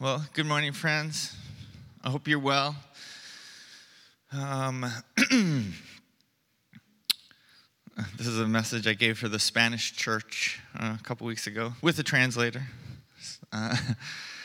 [0.00, 1.34] Well, good morning, friends.
[2.04, 2.76] I hope you're well.
[4.32, 4.86] Um,
[5.16, 5.72] this
[8.28, 11.98] is a message I gave for the Spanish church uh, a couple weeks ago with
[11.98, 12.62] a translator.
[13.52, 13.76] Uh,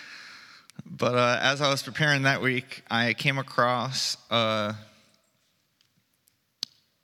[0.88, 4.74] but uh, as I was preparing that week, I came across uh,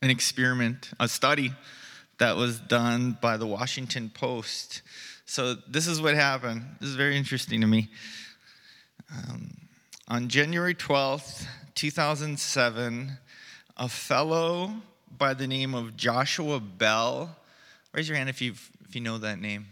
[0.01, 1.51] an experiment, a study
[2.17, 4.81] that was done by the Washington Post.
[5.27, 6.63] So, this is what happened.
[6.79, 7.89] This is very interesting to me.
[9.11, 9.51] Um,
[10.07, 13.11] on January 12th, 2007,
[13.77, 14.71] a fellow
[15.17, 17.35] by the name of Joshua Bell,
[17.91, 18.53] raise your hand if, you
[18.87, 19.67] if you know that name.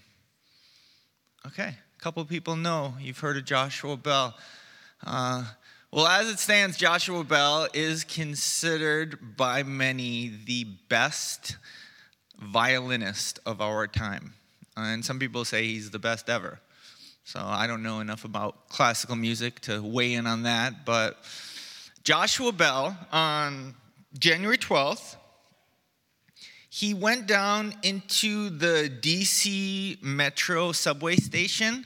[1.46, 2.96] Okay, a couple people know.
[3.00, 4.36] You've heard of Joshua Bell.
[5.06, 5.46] Uh,
[5.92, 11.58] well, as it stands, Joshua Bell is considered by many the best
[12.40, 14.34] violinist of our time.
[14.76, 16.60] And some people say he's the best ever.
[17.28, 20.86] So I don't know enough about classical music to weigh in on that.
[20.86, 21.18] But
[22.06, 23.76] Joshua Bell, on
[24.18, 25.18] January 12th,
[26.70, 31.86] he went down into the DC Metro subway station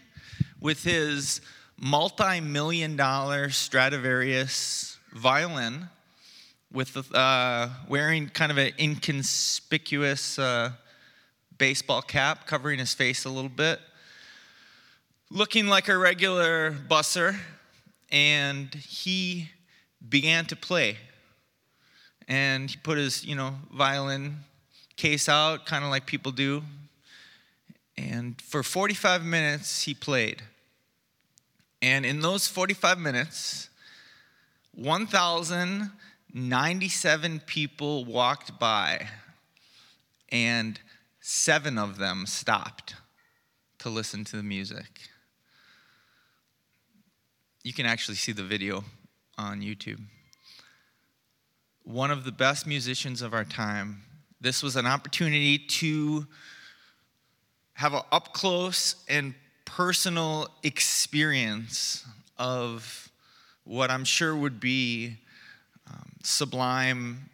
[0.60, 1.42] with his
[1.76, 5.90] multi million dollar Stradivarius violin,
[6.72, 10.70] with uh, wearing kind of an inconspicuous uh,
[11.58, 13.80] baseball cap covering his face a little bit
[15.34, 17.38] looking like a regular busser,
[18.12, 19.50] and he
[20.10, 20.98] began to play.
[22.28, 24.40] And he put his, you know, violin
[24.98, 26.64] case out, kind of like people do.
[27.98, 30.42] And for 45 minutes, he played.
[31.82, 33.70] And in those 45 minutes,
[34.76, 39.08] 1,097 people walked by,
[40.30, 40.80] and
[41.22, 42.96] seven of them stopped
[43.80, 45.11] to listen to the music.
[47.64, 48.84] You can actually see the video
[49.38, 50.00] on YouTube.
[51.84, 54.02] One of the best musicians of our time.
[54.40, 56.26] This was an opportunity to
[57.74, 62.04] have an up close and personal experience
[62.40, 63.12] of
[63.64, 65.18] what I'm sure would be
[65.88, 67.30] um, sublime,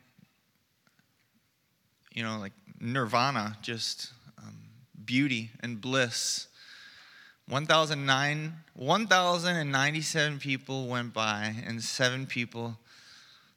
[2.12, 4.58] you know, like nirvana, just um,
[5.06, 6.48] beauty and bliss
[7.50, 12.78] 1,097 people went by, and seven people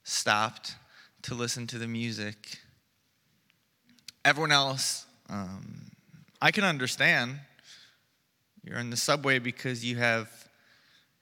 [0.04, 0.76] stopped
[1.22, 2.60] to listen to the music.
[4.24, 5.90] Everyone else, um,
[6.40, 7.40] I can understand.
[8.62, 10.30] You're in the subway because you have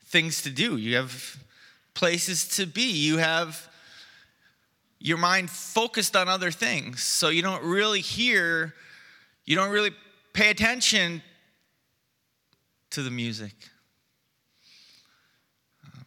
[0.05, 1.39] things to do, you have
[1.95, 3.67] places to be, you have
[4.99, 7.03] your mind focused on other things.
[7.03, 8.75] So you don't really hear,
[9.47, 9.93] you don't really
[10.35, 11.23] pay attention
[12.91, 13.55] to the music.
[15.85, 16.05] Um,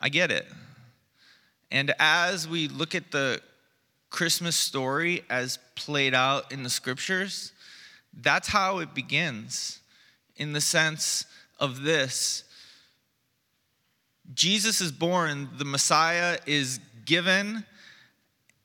[0.00, 0.46] I get it.
[1.70, 3.40] And as we look at the
[4.10, 7.52] Christmas story as played out in the scriptures,
[8.14, 9.80] that's how it begins
[10.36, 11.24] in the sense
[11.58, 12.44] of this
[14.34, 17.64] Jesus is born, the Messiah is given,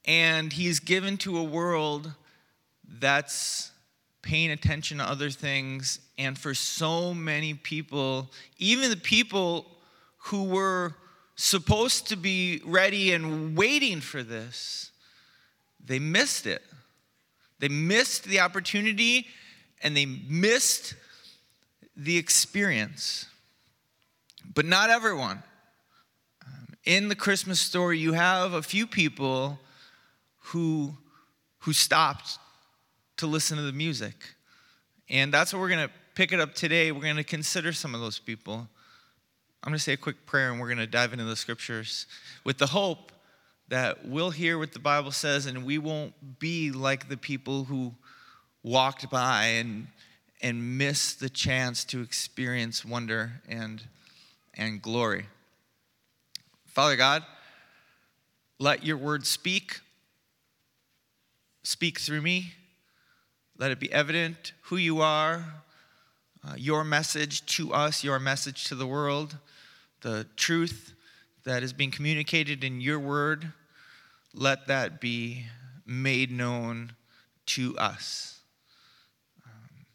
[0.05, 2.11] and he's given to a world
[2.99, 3.70] that's
[4.21, 5.99] paying attention to other things.
[6.17, 9.65] And for so many people, even the people
[10.25, 10.95] who were
[11.35, 14.91] supposed to be ready and waiting for this,
[15.83, 16.61] they missed it.
[17.59, 19.27] They missed the opportunity
[19.81, 20.95] and they missed
[21.95, 23.25] the experience.
[24.53, 25.43] But not everyone.
[26.45, 29.59] Um, in the Christmas story, you have a few people
[30.39, 30.97] who,
[31.59, 32.37] who stopped
[33.21, 34.15] to listen to the music.
[35.07, 36.91] And that's what we're going to pick it up today.
[36.91, 38.67] We're going to consider some of those people.
[39.63, 42.07] I'm going to say a quick prayer and we're going to dive into the scriptures
[42.43, 43.11] with the hope
[43.67, 47.93] that we'll hear what the Bible says and we won't be like the people who
[48.63, 49.85] walked by and,
[50.41, 53.83] and missed the chance to experience wonder and,
[54.55, 55.27] and glory.
[56.65, 57.23] Father God,
[58.57, 59.79] let your word speak.
[61.63, 62.53] Speak through me.
[63.57, 65.45] Let it be evident who you are,
[66.43, 69.37] uh, your message to us, your message to the world,
[70.01, 70.93] the truth
[71.43, 73.51] that is being communicated in your word.
[74.33, 75.45] Let that be
[75.85, 76.93] made known
[77.47, 78.39] to us.
[79.45, 79.85] Um,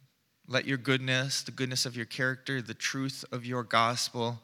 [0.46, 4.40] let your goodness, the goodness of your character, the truth of your gospel,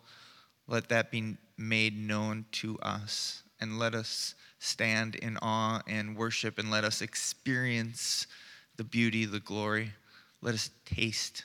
[0.66, 3.42] let that be made known to us.
[3.60, 8.26] And let us stand in awe and worship and let us experience
[8.82, 9.93] the beauty, the glory.
[10.40, 11.44] Let us taste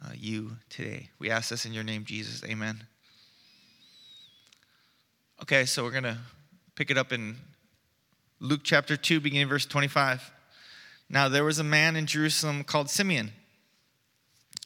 [0.00, 1.10] uh, you today.
[1.18, 2.48] We ask this in your name, Jesus.
[2.48, 2.84] Amen.
[5.42, 6.18] Okay, so we're going to
[6.76, 7.34] pick it up in
[8.38, 10.30] Luke chapter 2, beginning verse 25.
[11.10, 13.32] Now there was a man in Jerusalem called Simeon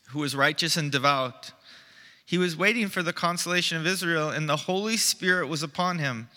[0.09, 1.53] who was righteous and devout.
[2.27, 6.29] He was waiting for the consolation of Israel, and the Holy Spirit was upon him.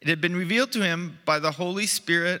[0.00, 2.40] It had been revealed to him by the Holy Spirit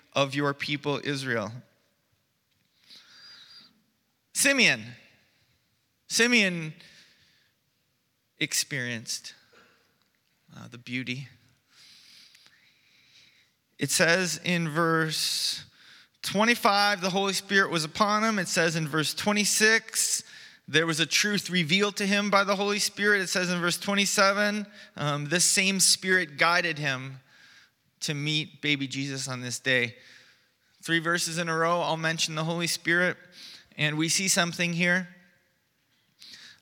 [0.13, 1.51] of your people Israel.
[4.33, 4.83] Simeon.
[6.07, 6.73] Simeon
[8.39, 9.33] experienced
[10.57, 11.27] uh, the beauty.
[13.77, 15.63] It says in verse
[16.23, 18.39] 25, the Holy Spirit was upon him.
[18.39, 20.23] It says in verse 26,
[20.67, 23.21] there was a truth revealed to him by the Holy Spirit.
[23.21, 24.65] It says in verse 27,
[24.97, 27.19] um, this same Spirit guided him
[28.01, 29.95] to meet baby Jesus on this day.
[30.83, 33.15] Three verses in a row, I'll mention the Holy Spirit,
[33.77, 35.07] and we see something here.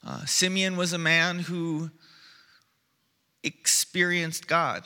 [0.05, 1.89] Uh, Simeon was a man who
[3.43, 4.85] experienced God.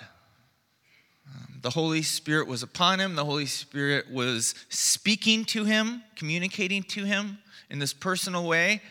[1.28, 3.16] Um, the Holy Spirit was upon him.
[3.16, 7.40] The Holy Spirit was speaking to him, communicating to him
[7.70, 8.82] in this personal way,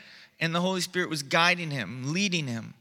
[0.41, 2.75] and the Holy Spirit was guiding him, leading him.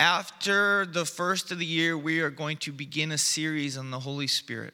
[0.00, 4.00] After the first of the year, we are going to begin a series on the
[4.00, 4.72] Holy Spirit.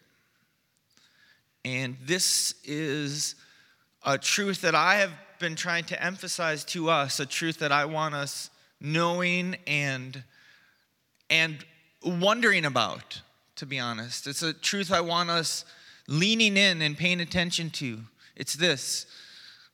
[1.64, 3.34] And this is
[4.05, 7.87] a truth that I have been trying to emphasize to us, a truth that I
[7.87, 8.50] want us
[8.81, 10.23] knowing and
[11.28, 11.58] and
[12.05, 13.20] wondering about,
[13.56, 14.28] to be honest.
[14.28, 15.64] It's a truth I want us
[16.06, 17.99] leaning in and paying attention to.
[18.37, 19.06] It's this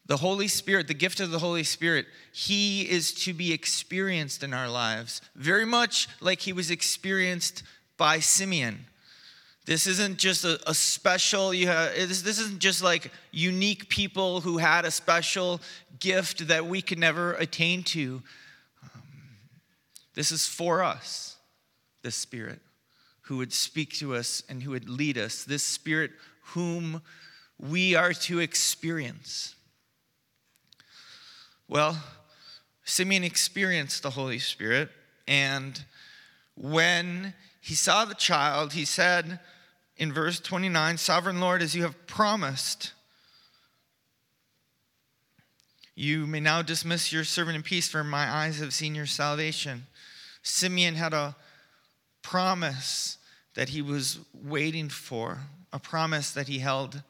[0.07, 4.53] the Holy Spirit, the gift of the Holy Spirit, He is to be experienced in
[4.53, 7.63] our lives, very much like He was experienced
[7.97, 8.87] by Simeon.
[9.65, 14.41] This isn't just a, a special, you have, this, this isn't just like unique people
[14.41, 15.61] who had a special
[16.01, 18.23] gift that we could never attain to.
[18.83, 19.03] Um,
[20.15, 21.37] this is for us
[22.03, 22.59] this Spirit
[23.23, 26.11] who would speak to us and who would lead us, this Spirit
[26.47, 27.01] whom
[27.59, 29.55] we are to experience.
[31.73, 31.97] Well,
[32.85, 34.91] Simeon experienced the Holy Spirit,
[35.27, 35.83] and
[36.55, 37.33] when
[37.63, 39.41] he saw the child, he said
[39.97, 42.93] in verse 29 Sovereign Lord, as you have promised,
[45.95, 49.87] you may now dismiss your servant in peace, for my eyes have seen your salvation.
[50.43, 51.35] Simeon had a
[52.21, 53.17] promise
[53.55, 55.39] that he was waiting for,
[55.73, 57.03] a promise that he held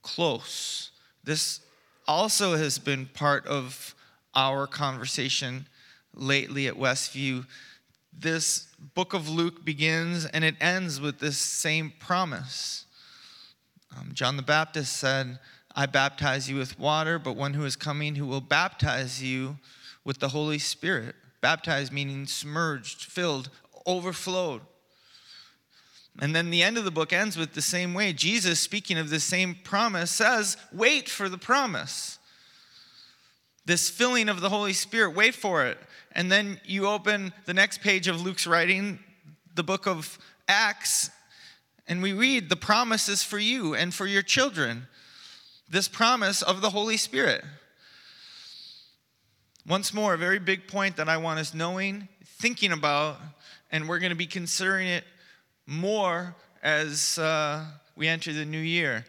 [0.00, 0.92] close.
[1.22, 1.60] This
[2.06, 3.94] also has been part of
[4.34, 5.66] our conversation
[6.14, 7.46] lately at Westview.
[8.12, 12.86] This book of Luke begins and it ends with this same promise.
[13.96, 15.38] Um, John the Baptist said,
[15.74, 19.58] I baptize you with water, but one who is coming who will baptize you
[20.04, 21.14] with the Holy Spirit.
[21.40, 23.50] Baptized meaning submerged, filled,
[23.86, 24.62] overflowed.
[26.18, 28.12] And then the end of the book ends with the same way.
[28.12, 32.18] Jesus, speaking of the same promise, says, Wait for the promise.
[33.66, 35.78] This filling of the Holy Spirit, wait for it.
[36.12, 38.98] And then you open the next page of Luke's writing,
[39.54, 40.18] the book of
[40.48, 41.10] Acts,
[41.88, 44.86] and we read, The promise is for you and for your children.
[45.68, 47.44] This promise of the Holy Spirit.
[49.66, 53.18] Once more, a very big point that I want us knowing, thinking about,
[53.72, 55.04] and we're going to be considering it
[55.66, 57.64] more as uh,
[57.96, 59.04] we enter the new year.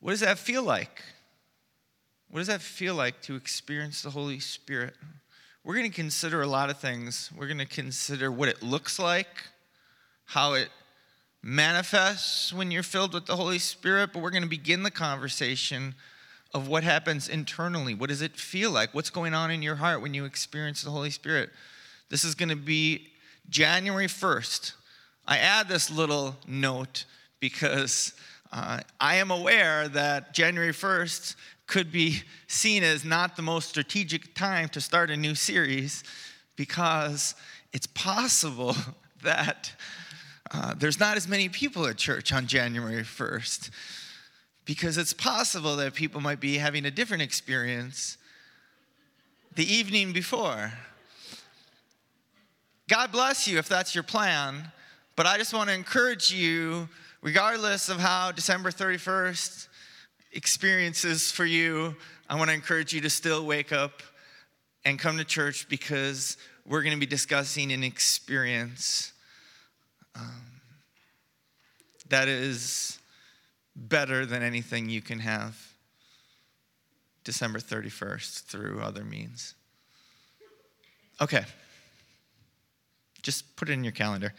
[0.00, 1.02] What does that feel like?
[2.30, 4.94] What does that feel like to experience the Holy Spirit?
[5.64, 7.30] We're going to consider a lot of things.
[7.36, 9.28] We're going to consider what it looks like,
[10.26, 10.68] how it
[11.42, 15.94] manifests when you're filled with the Holy Spirit, but we're going to begin the conversation
[16.54, 17.94] of what happens internally.
[17.94, 18.94] What does it feel like?
[18.94, 21.50] What's going on in your heart when you experience the Holy Spirit?
[22.08, 23.08] This is going to be
[23.48, 24.72] January 1st.
[25.26, 27.04] I add this little note
[27.40, 28.12] because
[28.52, 31.34] uh, I am aware that January 1st
[31.66, 36.04] could be seen as not the most strategic time to start a new series
[36.54, 37.34] because
[37.72, 38.76] it's possible
[39.22, 39.72] that
[40.52, 43.70] uh, there's not as many people at church on January 1st
[44.64, 48.16] because it's possible that people might be having a different experience
[49.54, 50.72] the evening before.
[52.88, 54.70] God bless you if that's your plan,
[55.16, 56.88] but I just want to encourage you,
[57.20, 59.66] regardless of how December 31st
[60.30, 61.96] experiences for you,
[62.28, 64.04] I want to encourage you to still wake up
[64.84, 69.12] and come to church because we're going to be discussing an experience
[70.14, 70.60] um,
[72.08, 73.00] that is
[73.74, 75.56] better than anything you can have
[77.24, 79.56] December 31st through other means.
[81.20, 81.44] Okay.
[83.26, 84.32] Just put it in your calendar.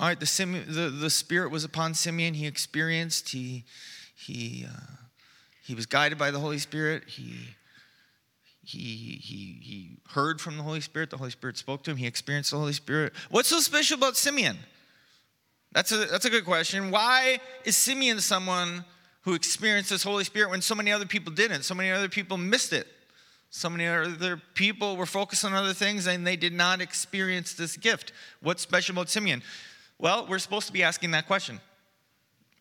[0.00, 2.34] All right, the, the, the Spirit was upon Simeon.
[2.34, 3.62] He experienced, he,
[4.16, 4.96] he, uh,
[5.62, 7.04] he was guided by the Holy Spirit.
[7.06, 7.54] He,
[8.64, 11.10] he, he, he heard from the Holy Spirit.
[11.10, 11.96] The Holy Spirit spoke to him.
[11.96, 13.12] He experienced the Holy Spirit.
[13.30, 14.56] What's so special about Simeon?
[15.70, 16.90] That's a, that's a good question.
[16.90, 18.84] Why is Simeon someone
[19.22, 21.62] who experienced this Holy Spirit when so many other people didn't?
[21.62, 22.88] So many other people missed it.
[23.56, 27.76] So many other people were focused on other things and they did not experience this
[27.76, 28.12] gift.
[28.42, 29.44] What's special about Simeon?
[29.96, 31.60] Well, we're supposed to be asking that question.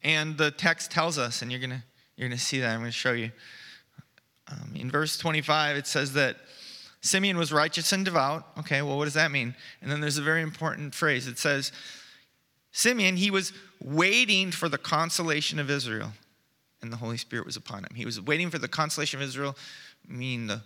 [0.04, 1.84] And the text tells us, and you're going to
[2.16, 2.70] you're gonna see that.
[2.70, 3.32] I'm going to show you.
[4.48, 6.38] Um, in verse 25, it says that
[7.02, 8.46] Simeon was righteous and devout.
[8.60, 9.56] Okay, well, what does that mean?
[9.82, 11.26] And then there's a very important phrase.
[11.26, 11.72] It says,
[12.72, 13.52] Simeon, he was
[13.84, 16.12] waiting for the consolation of Israel,
[16.84, 17.96] and the Holy Spirit was upon him.
[17.96, 19.58] He was waiting for the consolation of Israel,
[20.08, 20.62] mean the,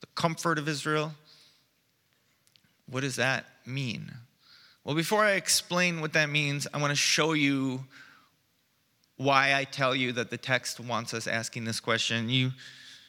[0.00, 1.12] the comfort of Israel.
[2.88, 4.12] What does that mean?
[4.84, 7.84] Well, before I explain what that means, I want to show you
[9.16, 12.28] why I tell you that the text wants us asking this question.
[12.28, 12.52] You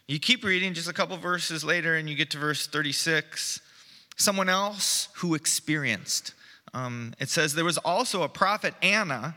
[0.08, 3.60] you keep reading just a couple verses later, and you get to verse 36.
[4.16, 6.34] Someone else who experienced.
[6.74, 9.36] Um, it says, There was also a prophet, Anna,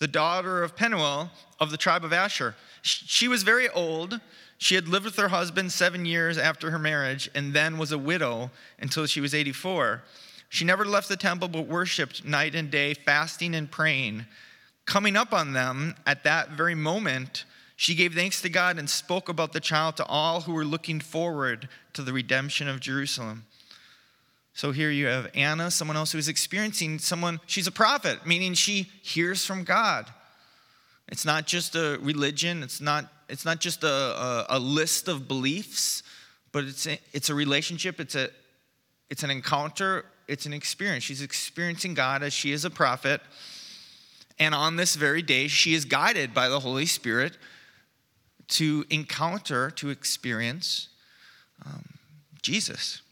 [0.00, 1.30] the daughter of Penuel
[1.60, 2.56] of the tribe of Asher.
[2.82, 4.20] She was very old.
[4.58, 7.98] She had lived with her husband seven years after her marriage and then was a
[7.98, 10.02] widow until she was 84.
[10.48, 14.26] She never left the temple but worshiped night and day, fasting and praying.
[14.86, 17.44] Coming up on them at that very moment,
[17.76, 21.00] she gave thanks to God and spoke about the child to all who were looking
[21.00, 23.44] forward to the redemption of Jerusalem.
[24.54, 28.90] So here you have Anna, someone else who's experiencing someone, she's a prophet, meaning she
[29.02, 30.10] hears from God.
[31.08, 35.28] It's not just a religion, it's not, it's not just a, a, a list of
[35.28, 36.02] beliefs,
[36.52, 38.30] but it's a, it's a relationship, it's, a,
[39.10, 41.04] it's an encounter, it's an experience.
[41.04, 43.20] She's experiencing God as she is a prophet.
[44.38, 47.36] And on this very day, she is guided by the Holy Spirit
[48.48, 50.88] to encounter, to experience
[51.64, 51.84] um,
[52.42, 53.02] Jesus.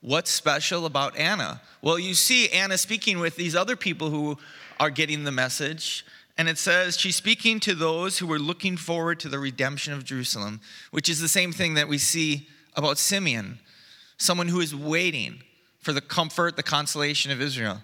[0.00, 1.60] What's special about Anna?
[1.80, 4.38] Well, you see Anna speaking with these other people who
[4.80, 6.04] are getting the message.
[6.38, 10.04] And it says she's speaking to those who were looking forward to the redemption of
[10.04, 10.60] Jerusalem,
[10.90, 13.58] which is the same thing that we see about Simeon,
[14.16, 15.42] someone who is waiting
[15.80, 17.82] for the comfort, the consolation of Israel.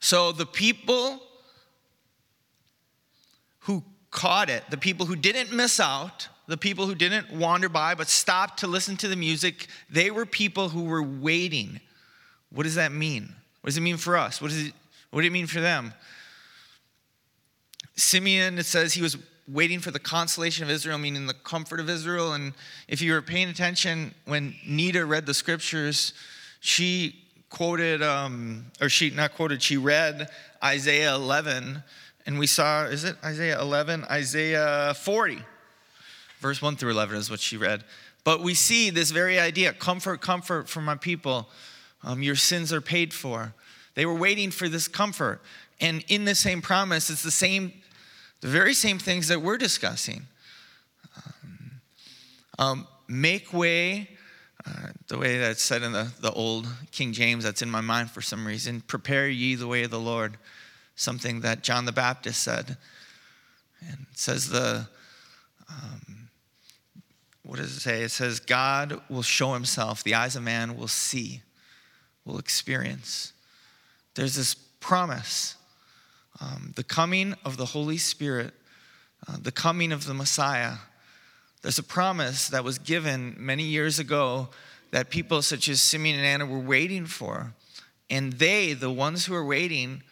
[0.00, 1.20] So the people
[3.60, 7.94] who caught it, the people who didn't miss out, the people who didn't wander by
[7.94, 11.80] but stopped to listen to the music, they were people who were waiting.
[12.50, 13.34] What does that mean?
[13.60, 14.40] What does it mean for us?
[14.40, 14.72] What, does it,
[15.10, 15.92] what did it mean for them?
[17.98, 21.88] Simeon, it says he was waiting for the consolation of Israel, meaning the comfort of
[21.88, 22.34] Israel.
[22.34, 22.52] And
[22.86, 26.12] if you were paying attention when Nita read the scriptures,
[26.60, 27.16] she
[27.50, 30.28] quoted, um, or she not quoted, she read
[30.62, 31.82] Isaiah 11
[32.26, 34.04] and we saw, is it Isaiah 11?
[34.10, 35.38] Isaiah 40,
[36.40, 37.84] verse 1 through 11 is what she read.
[38.22, 41.48] But we see this very idea comfort, comfort for my people.
[42.04, 43.54] Um, your sins are paid for.
[43.94, 45.40] They were waiting for this comfort.
[45.80, 47.72] And in the same promise, it's the same,
[48.40, 50.26] the very same things that we're discussing.
[51.16, 51.80] Um,
[52.58, 54.10] um, make way,
[54.66, 58.10] uh, the way that's said in the, the old King James, that's in my mind
[58.10, 58.80] for some reason.
[58.82, 60.36] Prepare ye the way of the Lord
[60.94, 62.76] something that John the Baptist said.
[63.80, 64.88] And says the,
[65.70, 66.28] um,
[67.44, 68.02] what does it say?
[68.02, 71.42] It says, God will show himself, the eyes of man will see,
[72.24, 73.32] will experience.
[74.14, 75.54] There's this promise
[76.40, 78.54] um, the coming of the Holy Spirit,
[79.28, 80.74] uh, the coming of the Messiah.
[81.62, 84.48] There's a promise that was given many years ago
[84.90, 87.52] that people such as Simeon and Anna were waiting for.
[88.08, 90.02] And they, the ones who are waiting,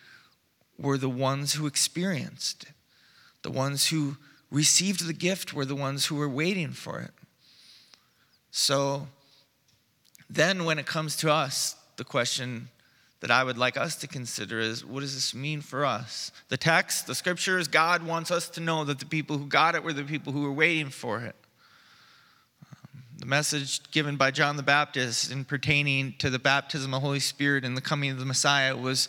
[0.78, 2.74] were the ones who experienced it.
[3.42, 4.16] The ones who
[4.50, 7.12] received the gift were the ones who were waiting for it.
[8.50, 9.08] So
[10.28, 12.68] then, when it comes to us, the question
[13.20, 16.30] that I would like us to consider is what does this mean for us?
[16.48, 19.82] The text, the scriptures, God wants us to know that the people who got it
[19.82, 21.34] were the people who were waiting for it.
[22.72, 27.06] Um, the message given by John the Baptist in pertaining to the baptism of the
[27.06, 29.08] Holy Spirit and the coming of the Messiah was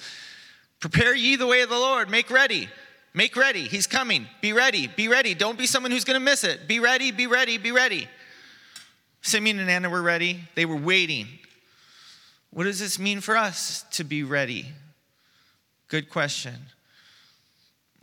[0.79, 2.69] prepare ye the way of the Lord, make ready.
[3.13, 3.63] Make ready.
[3.63, 4.27] He's coming.
[4.41, 4.87] Be ready.
[4.87, 5.33] Be ready.
[5.33, 6.67] Don't be someone who's going to miss it.
[6.67, 7.11] Be ready.
[7.11, 7.57] Be ready.
[7.57, 8.07] Be ready.
[9.21, 10.41] Simeon and Anna were ready.
[10.53, 11.27] They were waiting.
[12.51, 14.67] What does this mean for us to be ready?
[15.87, 16.55] Good question.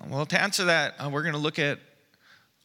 [0.09, 1.79] Well, to answer that, uh, we're going to look at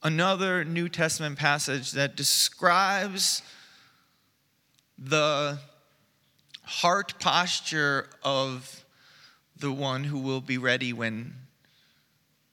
[0.04, 3.42] another New Testament passage that describes
[4.98, 5.60] the
[6.64, 8.86] heart posture of
[9.58, 11.34] the one who will be ready when,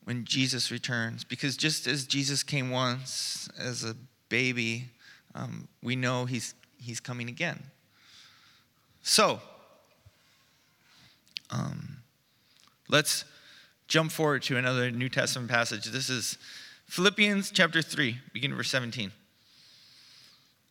[0.04, 1.24] when Jesus returns.
[1.24, 3.96] Because just as Jesus came once as a
[4.28, 4.90] baby,
[5.34, 7.62] um, we know he's, he's coming again.
[9.08, 9.40] So,
[11.50, 11.98] um,
[12.88, 13.24] let's
[13.86, 15.84] jump forward to another New Testament passage.
[15.84, 16.38] This is
[16.86, 19.12] Philippians chapter 3, beginning verse 17.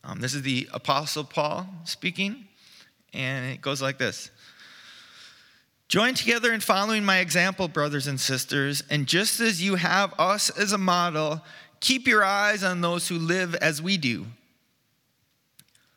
[0.03, 2.45] Um, this is the Apostle Paul speaking,
[3.13, 4.31] and it goes like this
[5.87, 10.49] Join together in following my example, brothers and sisters, and just as you have us
[10.49, 11.41] as a model,
[11.79, 14.25] keep your eyes on those who live as we do.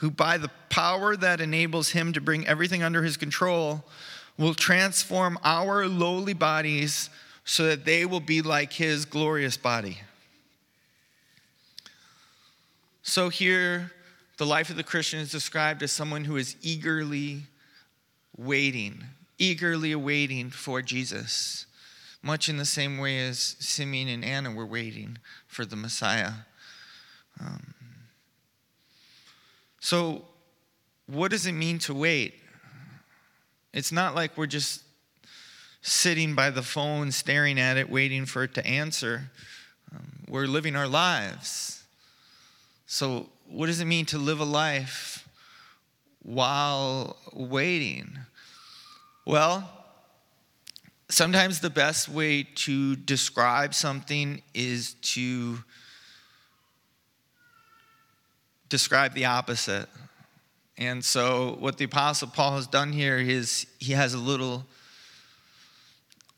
[0.00, 3.84] who, by the power that enables him to bring everything under his control,
[4.38, 7.10] will transform our lowly bodies
[7.44, 9.98] so that they will be like his glorious body.
[13.02, 13.92] So, here,
[14.38, 17.42] the life of the Christian is described as someone who is eagerly
[18.38, 19.04] waiting,
[19.38, 21.66] eagerly awaiting for Jesus,
[22.22, 26.32] much in the same way as Simeon and Anna were waiting for the Messiah.
[27.38, 27.74] Um,
[29.80, 30.24] so,
[31.06, 32.34] what does it mean to wait?
[33.72, 34.82] It's not like we're just
[35.82, 39.30] sitting by the phone, staring at it, waiting for it to answer.
[39.92, 41.82] Um, we're living our lives.
[42.86, 45.28] So, what does it mean to live a life
[46.22, 48.18] while waiting?
[49.24, 49.68] Well,
[51.08, 55.58] sometimes the best way to describe something is to
[58.70, 59.88] describe the opposite.
[60.78, 64.64] And so what the apostle Paul has done here is he has a little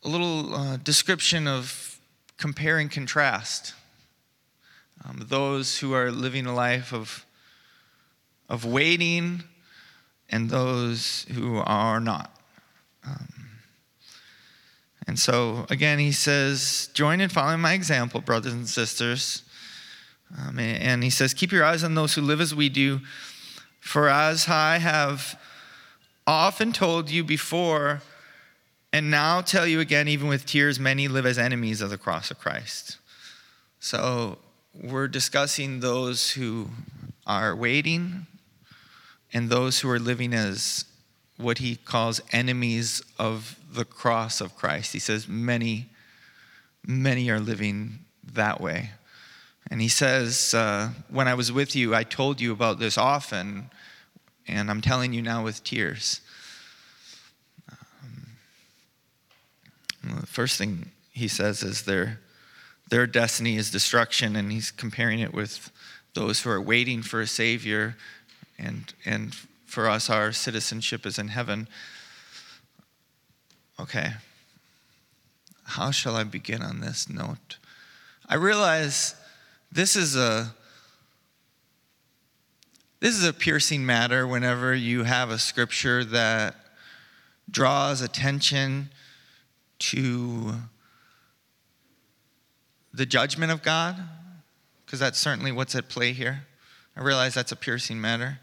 [0.03, 1.97] a little uh, description of
[2.37, 3.73] compare and contrast.
[5.05, 7.25] Um, those who are living a life of
[8.49, 9.43] of waiting
[10.29, 12.37] and those who are not.
[13.05, 13.43] Um,
[15.07, 19.43] and so, again, he says, Join in following my example, brothers and sisters.
[20.37, 23.01] Um, and he says, Keep your eyes on those who live as we do,
[23.79, 25.39] for as I have
[26.25, 28.01] often told you before,
[28.91, 32.31] and now tell you again, even with tears, many live as enemies of the cross
[32.31, 32.97] of Christ.
[33.79, 34.37] So
[34.73, 36.69] we're discussing those who
[37.27, 38.27] are waiting
[39.33, 40.85] and those who are living as
[41.37, 44.93] what he calls enemies of the cross of Christ.
[44.93, 45.87] He says, many,
[46.85, 47.99] many are living
[48.33, 48.91] that way.
[49.69, 53.69] And he says, uh, When I was with you, I told you about this often,
[54.47, 56.21] and I'm telling you now with tears.
[57.69, 58.27] Um,
[60.19, 62.19] the first thing he says is their,
[62.89, 65.71] their destiny is destruction, and he's comparing it with
[66.13, 67.95] those who are waiting for a Savior,
[68.57, 71.67] and, and for us, our citizenship is in heaven.
[73.79, 74.13] Okay.
[75.63, 77.57] How shall I begin on this note?
[78.27, 79.15] I realize
[79.73, 80.53] this is a
[82.99, 86.55] this is a piercing matter whenever you have a scripture that
[87.49, 88.91] draws attention
[89.79, 90.53] to
[92.93, 93.97] the judgment of God,
[94.85, 96.45] because that's certainly what's at play here.
[96.95, 98.39] I realize that's a piercing matter.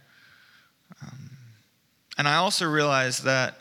[1.01, 1.31] Um,
[2.19, 3.57] and I also realize that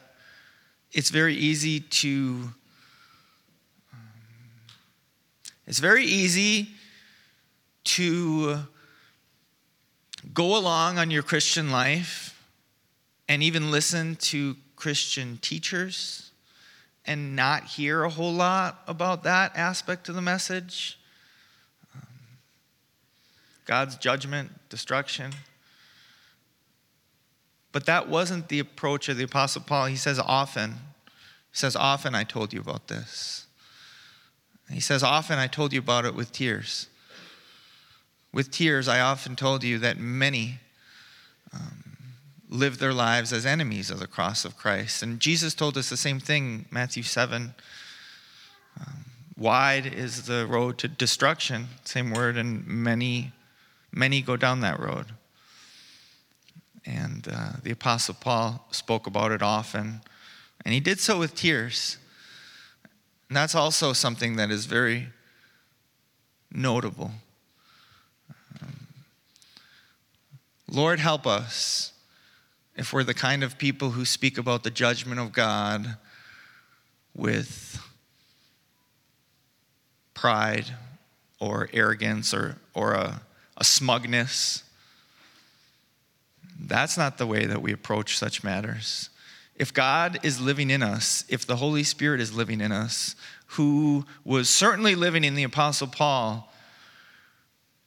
[0.92, 2.50] it's very easy to.
[3.94, 4.00] Um,
[5.66, 6.72] it's very easy
[7.96, 8.60] to
[10.34, 12.40] go along on your Christian life
[13.28, 16.32] and even listen to Christian teachers
[17.06, 21.00] and not hear a whole lot about that aspect of the message.
[21.96, 22.08] Um,
[23.66, 25.32] God's judgment, destruction.
[27.72, 29.88] But that wasn't the approach of the Apostle Paul.
[29.88, 30.76] He says, often.
[31.52, 33.48] He says, often I told you about this.
[34.70, 36.88] He says, often I told you about it with tears.
[38.32, 40.60] With tears, I often told you that many
[41.54, 41.98] um,
[42.50, 45.02] live their lives as enemies of the cross of Christ.
[45.04, 47.54] And Jesus told us the same thing, Matthew 7.
[48.80, 49.06] Um,
[49.38, 53.32] wide is the road to destruction, same word, and many,
[53.92, 55.08] many go down that road.
[56.86, 60.02] And uh, the Apostle Paul spoke about it often,
[60.66, 61.98] and he did so with tears.
[63.28, 65.10] And that's also something that is very
[66.52, 67.12] notable.
[68.62, 68.88] Um,
[70.72, 71.94] Lord, help us
[72.76, 75.98] if we're the kind of people who speak about the judgment of God
[77.16, 77.82] with
[80.14, 80.66] pride
[81.40, 83.22] or arrogance or, or a,
[83.58, 84.64] a smugness.
[86.60, 89.10] That's not the way that we approach such matters.
[89.56, 93.16] If God is living in us, if the Holy Spirit is living in us,
[93.48, 96.54] who was certainly living in the Apostle Paul,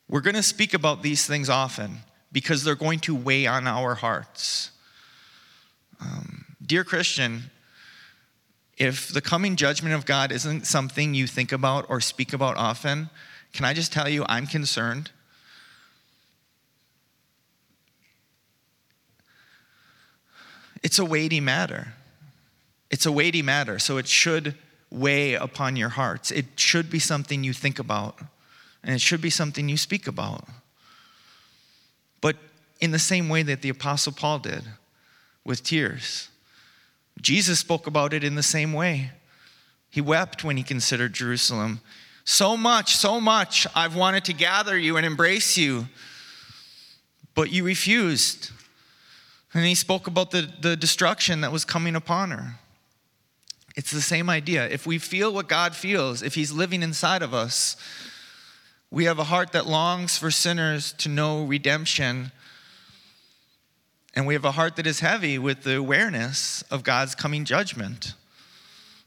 [0.09, 1.99] we're going to speak about these things often
[2.33, 4.71] because they're going to weigh on our hearts.
[6.01, 7.51] Um, dear Christian,
[8.79, 13.11] if the coming judgment of God isn't something you think about or speak about often,
[13.53, 15.11] can I just tell you I'm concerned?
[20.83, 21.93] It's a weighty matter.
[22.91, 24.57] It's a weighty matter, so it should
[24.91, 26.31] weigh upon your hearts.
[26.31, 28.19] It should be something you think about,
[28.83, 30.47] and it should be something you speak about.
[32.23, 32.37] But
[32.81, 34.65] in the same way that the Apostle Paul did,
[35.45, 36.29] with tears.
[37.21, 39.11] Jesus spoke about it in the same way.
[39.91, 41.81] He wept when he considered Jerusalem.
[42.25, 45.89] So much, so much, I've wanted to gather you and embrace you,
[47.35, 48.51] but you refused.
[49.53, 52.55] And he spoke about the, the destruction that was coming upon her.
[53.77, 54.69] It's the same idea.
[54.69, 57.77] If we feel what God feels, if He's living inside of us,
[58.93, 62.31] we have a heart that longs for sinners to know redemption
[64.15, 68.13] and we have a heart that is heavy with the awareness of God's coming judgment.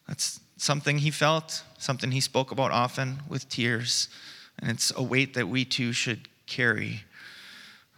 [0.08, 4.10] That's something he felt, something he spoke about often with tears,
[4.58, 7.04] and it's a weight that we too should carry.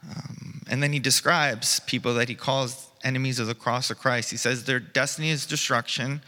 [0.10, 4.30] Um, and then he describes people that he calls enemies of the cross of Christ.
[4.30, 6.22] He says their destiny is destruction.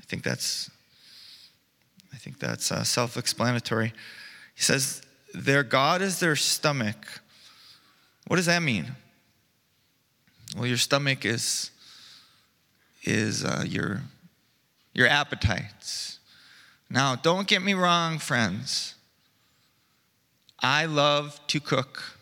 [0.00, 0.68] I think that's,
[2.12, 3.92] I think that's uh, self-explanatory.
[4.54, 5.02] He says
[5.34, 7.20] their God is their stomach.
[8.26, 8.86] What does that mean?
[10.56, 11.70] Well, your stomach is,
[13.02, 14.02] is uh, your,
[14.92, 16.18] your appetites.
[16.90, 18.94] Now, don't get me wrong, friends.
[20.60, 22.18] I love to cook.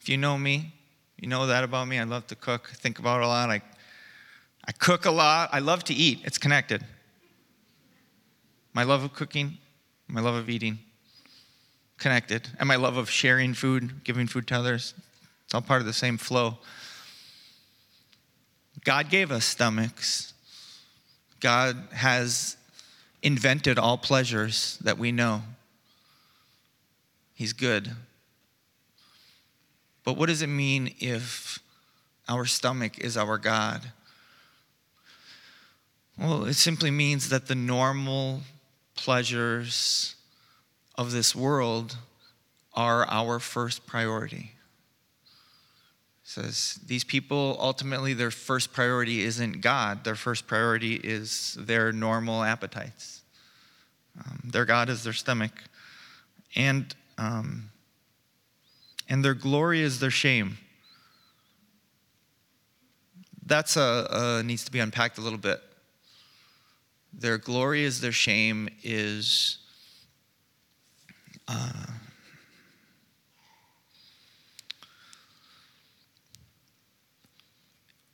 [0.00, 0.72] If you know me,
[1.18, 1.98] you know that about me.
[1.98, 3.48] I love to cook, I think about it a lot.
[3.50, 3.62] I,
[4.66, 5.48] I cook a lot.
[5.52, 6.84] I love to eat, it's connected.
[8.74, 9.58] My love of cooking,
[10.08, 10.80] my love of eating,
[11.98, 12.48] connected.
[12.58, 14.94] And my love of sharing food, giving food to others,
[15.44, 16.58] it's all part of the same flow.
[18.84, 20.34] God gave us stomachs.
[21.40, 22.56] God has
[23.22, 25.42] invented all pleasures that we know.
[27.34, 27.90] He's good.
[30.04, 31.58] But what does it mean if
[32.28, 33.80] our stomach is our God?
[36.18, 38.42] Well, it simply means that the normal
[38.94, 40.14] pleasures
[40.96, 41.96] of this world
[42.74, 44.52] are our first priority.
[46.22, 50.04] Says these people ultimately their first priority isn't god.
[50.04, 53.22] Their first priority is their normal appetites.
[54.18, 55.52] Um, their god is their stomach.
[56.56, 57.70] And um,
[59.08, 60.56] and their glory is their shame.
[63.44, 65.60] That's a, a needs to be unpacked a little bit.
[67.12, 69.58] Their glory is their shame is
[71.48, 71.72] uh,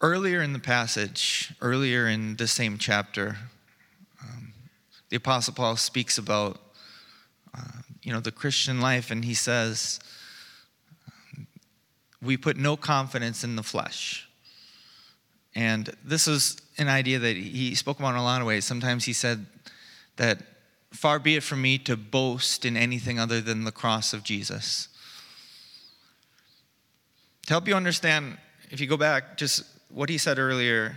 [0.03, 3.37] Earlier in the passage, earlier in the same chapter,
[4.23, 4.55] um,
[5.11, 6.59] the Apostle Paul speaks about
[7.55, 10.01] uh, you know the Christian life, and he says,
[12.23, 14.27] "We put no confidence in the flesh."
[15.55, 18.64] And this is an idea that he spoke about in a lot of ways.
[18.64, 19.45] Sometimes he said
[20.16, 20.38] that
[20.92, 24.88] far be it from me to boast in anything other than the cross of Jesus.
[27.46, 28.38] To help you understand,
[28.70, 30.96] if you go back just what he said earlier,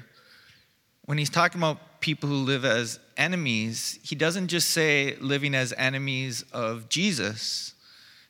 [1.06, 5.73] when he's talking about people who live as enemies, he doesn't just say living as
[5.77, 7.73] enemies of Jesus,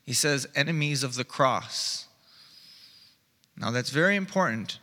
[0.05, 2.07] he says enemies of the cross.
[3.57, 4.79] Now, that's very important.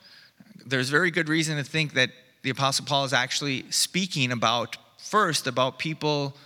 [0.64, 2.10] There's very good reason to think that
[2.42, 6.36] the Apostle Paul is actually speaking about, first, about people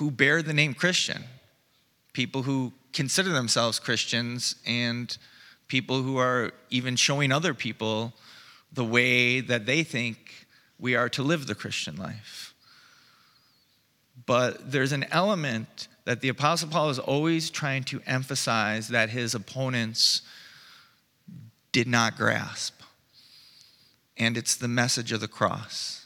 [0.00, 1.22] who bear the name Christian,
[2.14, 5.14] people who consider themselves Christians, and
[5.68, 8.14] people who are even showing other people
[8.72, 10.46] the way that they think
[10.78, 12.54] we are to live the Christian life.
[14.24, 19.34] But there's an element that the Apostle Paul is always trying to emphasize that his
[19.34, 20.22] opponents
[21.72, 22.80] did not grasp.
[24.16, 25.99] And it's the message of the cross.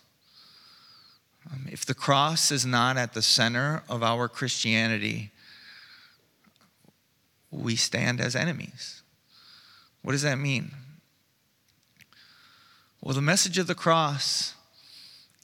[1.74, 5.32] If the cross is not at the center of our Christianity,
[7.50, 9.02] we stand as enemies.
[10.02, 10.70] What does that mean?
[13.00, 14.54] Well, the message of the cross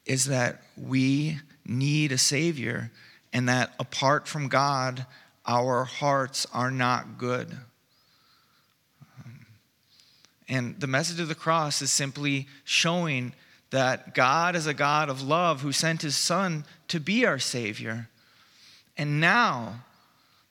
[0.07, 2.93] is that we need a Savior
[3.33, 5.07] and that apart from God,
[5.49, 7.57] our hearts are not good.
[10.49, 13.33] And the message of the cross is simply showing
[13.71, 18.09] that God is a God of love who sent his Son to be our Savior.
[18.97, 19.85] And now,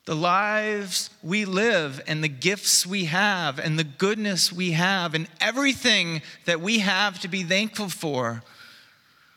[0.06, 5.28] the lives we live and the gifts we have and the goodness we have and
[5.40, 8.42] everything that we have to be thankful for,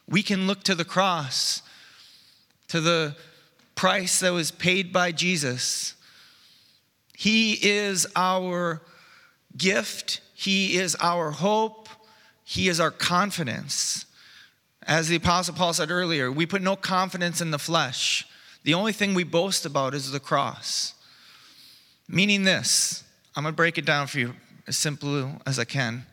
[0.08, 1.62] we can look to the cross,
[2.70, 3.16] to the
[3.76, 5.96] price that was paid by Jesus.
[7.16, 8.82] He is our
[9.58, 11.83] gift, He is our hope,
[12.44, 14.06] He is our confidence.
[14.86, 18.26] As the Apostle Paul said earlier, we put no confidence in the flesh.
[18.64, 20.94] The only thing we boast about is the cross.
[22.08, 23.04] Meaning this,
[23.36, 24.34] I'm going to break it down for you
[24.68, 26.06] as simple as I can.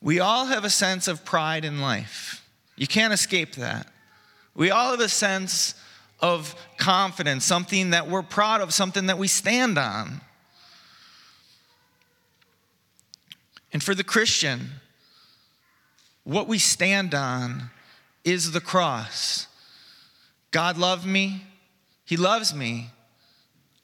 [0.00, 2.44] We all have a sense of pride in life.
[2.76, 3.88] You can't escape that.
[4.54, 5.74] We all have a sense
[6.20, 10.20] of confidence, something that we're proud of, something that we stand on.
[13.78, 14.70] And for the Christian,
[16.24, 17.70] what we stand on
[18.24, 19.46] is the cross.
[20.50, 21.44] God loved me.
[22.04, 22.90] He loves me.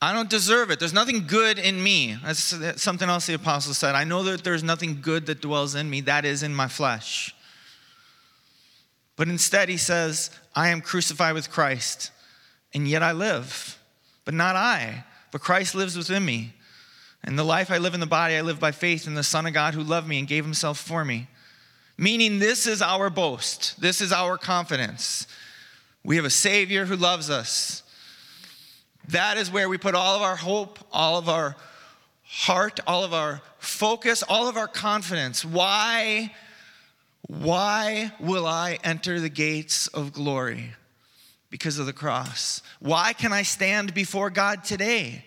[0.02, 0.80] I don't deserve it.
[0.80, 2.16] There's nothing good in me.
[2.24, 3.94] That's something else the apostle said.
[3.94, 7.32] I know that there's nothing good that dwells in me, that is in my flesh.
[9.14, 12.10] But instead, he says, I am crucified with Christ,
[12.74, 13.78] and yet I live.
[14.24, 16.52] But not I, but Christ lives within me.
[17.24, 19.46] And the life I live in the body, I live by faith in the Son
[19.46, 21.26] of God who loved me and gave himself for me.
[21.96, 25.26] Meaning, this is our boast, this is our confidence.
[26.02, 27.82] We have a Savior who loves us.
[29.08, 31.56] That is where we put all of our hope, all of our
[32.24, 35.44] heart, all of our focus, all of our confidence.
[35.44, 36.30] Why?
[37.26, 40.74] Why will I enter the gates of glory?
[41.48, 42.60] Because of the cross.
[42.80, 45.24] Why can I stand before God today?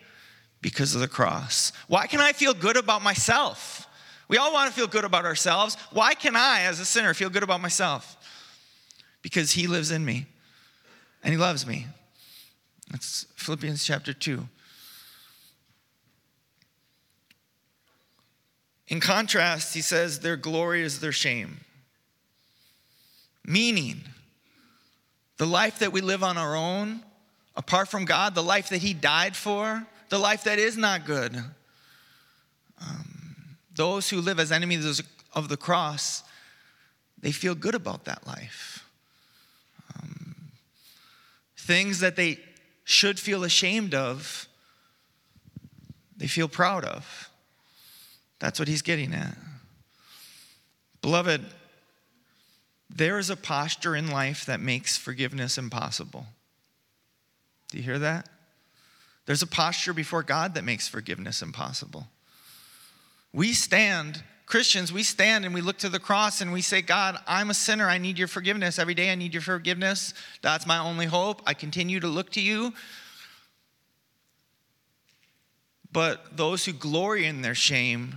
[0.62, 1.72] Because of the cross.
[1.88, 3.88] Why can I feel good about myself?
[4.28, 5.78] We all want to feel good about ourselves.
[5.92, 8.18] Why can I, as a sinner, feel good about myself?
[9.22, 10.26] Because He lives in me
[11.24, 11.88] and he loves me.
[12.90, 14.48] That's Philippians chapter 2.
[18.88, 21.60] In contrast, he says, their glory is their shame.
[23.44, 24.04] Meaning,
[25.36, 27.04] the life that we live on our own,
[27.58, 31.36] apart from God, the life that he died for, the life that is not good.
[32.82, 35.02] Um, those who live as enemies
[35.34, 36.24] of the cross,
[37.20, 38.78] they feel good about that life
[41.68, 42.40] things that they
[42.86, 44.48] should feel ashamed of,
[46.16, 47.30] they feel proud of.
[48.40, 49.36] That's what he's getting at.
[51.02, 51.46] Beloved,
[52.90, 56.26] there is a posture in life that makes forgiveness impossible.
[57.70, 58.30] Do you hear that?
[59.28, 62.08] There's a posture before God that makes forgiveness impossible.
[63.34, 67.20] We stand Christians, we stand and we look to the cross and we say, God,
[67.28, 67.90] I'm a sinner.
[67.90, 68.80] I need your forgiveness.
[68.80, 70.14] Every day I need your forgiveness.
[70.42, 71.42] That's my only hope.
[71.46, 72.74] I continue to look to you.
[75.92, 78.16] But those who glory in their shame,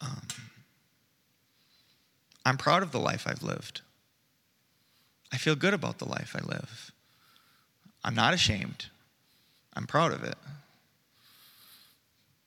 [0.00, 0.22] um,
[2.44, 3.80] I'm proud of the life I've lived.
[5.36, 6.92] I feel good about the life I live.
[8.02, 8.86] I'm not ashamed.
[9.74, 10.34] I'm proud of it.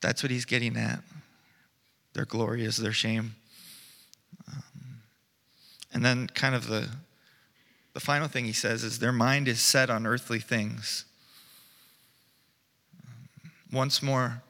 [0.00, 0.98] That's what he's getting at.
[2.14, 3.36] Their glory is their shame.
[4.48, 5.02] Um,
[5.92, 6.88] and then, kind of the,
[7.94, 11.04] the final thing he says is their mind is set on earthly things.
[13.06, 14.42] Um, once more,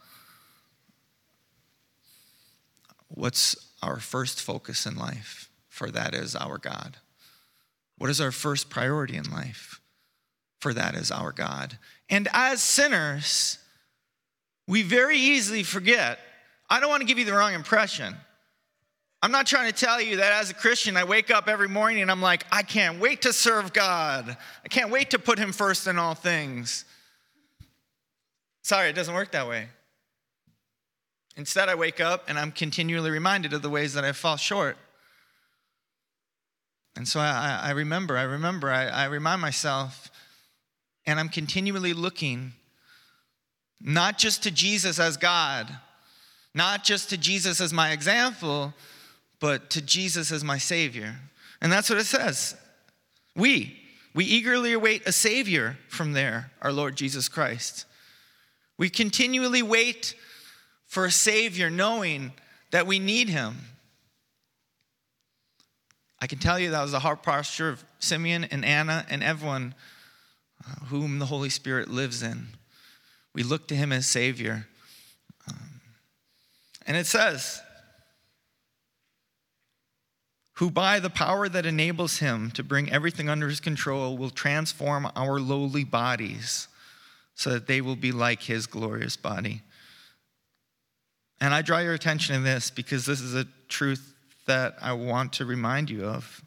[3.08, 5.50] what's our first focus in life?
[5.68, 6.96] For that is our God.
[8.00, 9.78] What is our first priority in life?
[10.62, 11.76] For that is our God.
[12.08, 13.58] And as sinners,
[14.66, 16.18] we very easily forget.
[16.70, 18.16] I don't want to give you the wrong impression.
[19.22, 22.00] I'm not trying to tell you that as a Christian, I wake up every morning
[22.00, 24.34] and I'm like, I can't wait to serve God.
[24.64, 26.86] I can't wait to put Him first in all things.
[28.62, 29.68] Sorry, it doesn't work that way.
[31.36, 34.78] Instead, I wake up and I'm continually reminded of the ways that I fall short.
[36.96, 40.10] And so I, I remember, I remember, I, I remind myself,
[41.06, 42.52] and I'm continually looking
[43.80, 45.68] not just to Jesus as God,
[46.54, 48.74] not just to Jesus as my example,
[49.40, 51.16] but to Jesus as my Savior.
[51.62, 52.56] And that's what it says.
[53.34, 53.78] We,
[54.14, 57.86] we eagerly await a Savior from there, our Lord Jesus Christ.
[58.76, 60.14] We continually wait
[60.86, 62.32] for a Savior, knowing
[62.72, 63.56] that we need Him.
[66.20, 69.74] I can tell you that was the heart posture of Simeon and Anna and everyone
[70.64, 72.48] uh, whom the Holy Spirit lives in.
[73.34, 74.66] We look to Him as Savior.
[75.48, 75.80] Um,
[76.86, 77.62] and it says,
[80.60, 85.10] who by the power that enables him to bring everything under his control will transform
[85.16, 86.68] our lowly bodies
[87.34, 89.62] so that they will be like his glorious body.
[91.40, 94.12] And I draw your attention to this because this is a truth
[94.46, 96.42] that I want to remind you of.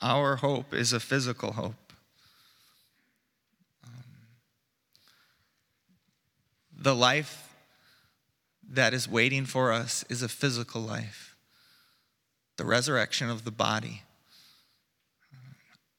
[0.00, 1.92] Our hope is a physical hope.
[3.84, 4.04] Um,
[6.76, 7.54] the life
[8.70, 11.36] that is waiting for us is a physical life,
[12.56, 14.02] the resurrection of the body.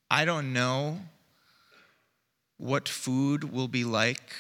[0.10, 1.00] I don't know
[2.58, 4.34] what food will be like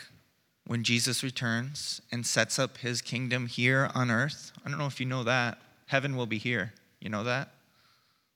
[0.69, 4.51] when Jesus returns and sets up his kingdom here on earth.
[4.63, 5.57] I don't know if you know that.
[5.87, 6.73] Heaven will be here.
[6.99, 7.49] You know that?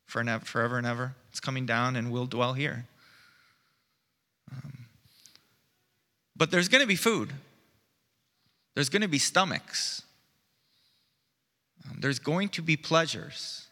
[0.07, 1.13] Forever and ever.
[1.29, 2.87] It's coming down and we'll dwell here.
[4.51, 4.85] Um,
[6.35, 7.33] but there's going to be food,
[8.73, 10.01] there's going to be stomachs,
[11.87, 13.67] um, there's going to be pleasures.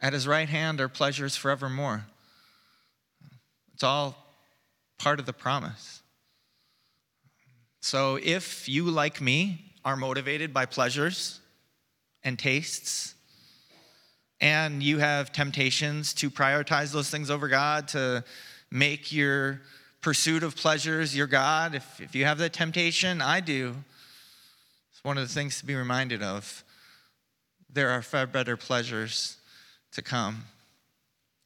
[0.00, 2.06] At his right hand are pleasures forevermore.
[3.74, 4.16] It's all
[4.96, 6.00] part of the promise.
[7.86, 11.38] So if you, like me, are motivated by pleasures
[12.24, 13.14] and tastes,
[14.40, 18.24] and you have temptations to prioritize those things over God, to
[18.72, 19.60] make your
[20.00, 23.76] pursuit of pleasures your God, if, if you have that temptation, I do.
[24.90, 26.64] It's one of the things to be reminded of.
[27.72, 29.36] There are far better pleasures
[29.92, 30.46] to come.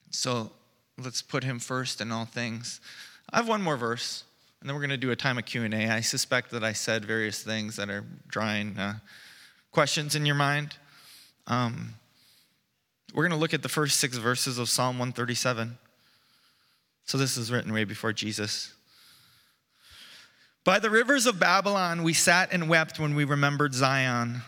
[0.09, 0.53] So
[0.97, 2.81] let's put him first in all things.
[3.31, 4.25] I have one more verse
[4.61, 7.05] and then we're going to do a time of q&a i suspect that i said
[7.05, 8.95] various things that are drawing uh,
[9.73, 10.77] questions in your mind
[11.47, 11.95] um,
[13.15, 15.79] we're going to look at the first six verses of psalm 137
[17.05, 18.75] so this is written way before jesus
[20.65, 24.43] by the rivers of babylon we sat and wept when we remembered zion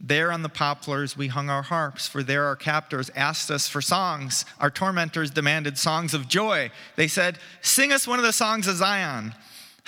[0.00, 3.82] there on the poplars we hung our harps, for there our captors asked us for
[3.82, 4.44] songs.
[4.60, 6.70] Our tormentors demanded songs of joy.
[6.94, 9.34] They said, Sing us one of the songs of Zion.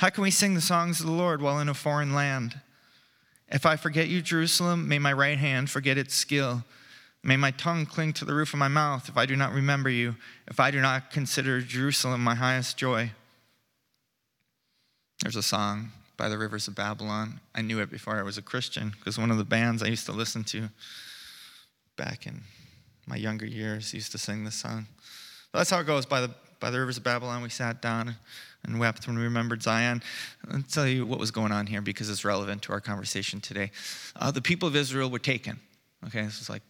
[0.01, 2.59] How can we sing the songs of the Lord while in a foreign land?
[3.51, 6.65] If I forget you, Jerusalem, may my right hand forget its skill.
[7.23, 9.91] May my tongue cling to the roof of my mouth if I do not remember
[9.91, 10.17] you,
[10.49, 13.11] if I do not consider Jerusalem my highest joy.
[15.21, 17.39] There's a song by the rivers of Babylon.
[17.55, 20.07] I knew it before I was a Christian because one of the bands I used
[20.07, 20.71] to listen to
[21.99, 22.41] back in
[23.07, 24.87] my younger years used to sing this song.
[25.53, 26.07] But that's how it goes.
[26.07, 28.17] By the, by the rivers of Babylon, we sat down
[28.65, 30.03] and wept when we remembered Zion.
[30.51, 33.71] I'll tell you what was going on here because it's relevant to our conversation today.
[34.17, 35.61] Uh, the people of Israel were taken.
[36.07, 36.63] Okay, this was like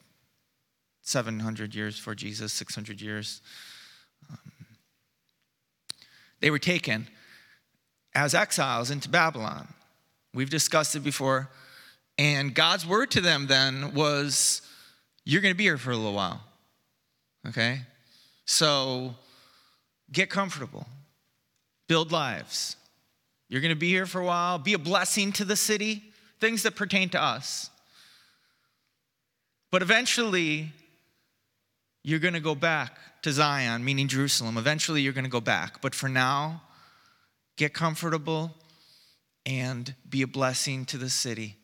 [1.03, 3.41] 700 years for Jesus, 600 years.
[4.31, 4.39] Um,
[6.41, 7.09] they were taken
[8.15, 9.69] as exiles into Babylon.
[10.35, 11.49] We've discussed it before.
[12.19, 14.63] And God's word to them then was,
[15.25, 16.41] You're going to be here for a little while.
[17.49, 17.81] Okay?
[18.45, 19.15] So
[20.13, 20.87] get comfortable
[21.91, 22.77] build lives.
[23.49, 26.05] You're going to be here for a while, be a blessing to the city,
[26.39, 27.69] things that pertain to us.
[29.73, 30.71] But eventually,
[32.05, 34.57] you're going to go back to Zion, meaning Jerusalem.
[34.57, 35.83] Eventually, you're going to go back.
[35.83, 36.63] But for now,
[37.57, 38.53] get comfortable
[39.45, 41.57] and be a blessing to the city.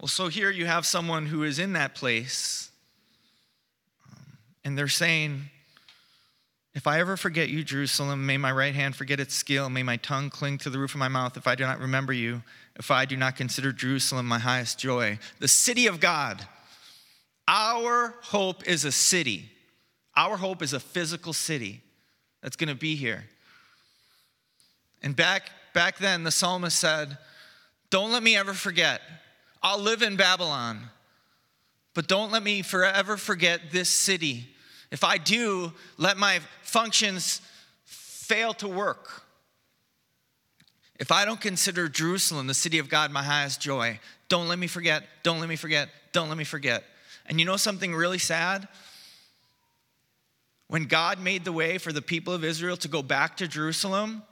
[0.00, 2.70] Well, so here you have someone who is in that place,
[4.08, 4.22] um,
[4.62, 5.50] and they're saying,
[6.74, 9.96] If I ever forget you, Jerusalem, may my right hand forget its skill, may my
[9.96, 12.42] tongue cling to the roof of my mouth if I do not remember you,
[12.76, 15.18] if I do not consider Jerusalem my highest joy.
[15.40, 16.46] The city of God.
[17.48, 19.50] Our hope is a city.
[20.14, 21.80] Our hope is a physical city
[22.42, 23.24] that's going to be here.
[25.02, 27.16] And back, back then, the psalmist said,
[27.90, 29.00] Don't let me ever forget.
[29.62, 30.90] I'll live in Babylon,
[31.94, 34.48] but don't let me forever forget this city.
[34.90, 37.40] If I do, let my functions
[37.84, 39.22] fail to work.
[40.98, 44.66] If I don't consider Jerusalem, the city of God, my highest joy, don't let me
[44.66, 46.84] forget, don't let me forget, don't let me forget.
[47.26, 48.66] And you know something really sad?
[50.66, 54.22] When God made the way for the people of Israel to go back to Jerusalem,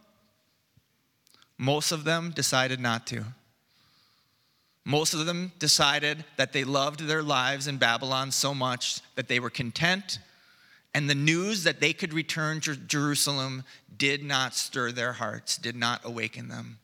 [1.56, 3.24] most of them decided not to.
[4.84, 9.40] Most of them decided that they loved their lives in Babylon so much that they
[9.40, 10.18] were content,
[10.96, 13.64] and the news that they could return to Jerusalem
[13.98, 16.78] did not stir their hearts, did not awaken them.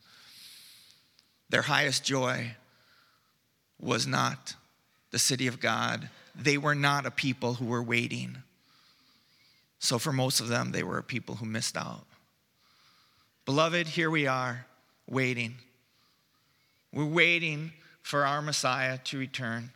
[1.48, 2.56] Their highest joy
[3.80, 4.54] was not
[5.12, 6.10] the city of God.
[6.34, 8.36] They were not a people who were waiting.
[9.78, 12.04] So, for most of them, they were people who missed out.
[13.46, 14.66] Beloved, here we are
[15.08, 15.54] waiting.
[16.92, 19.70] We're waiting for our Messiah to return.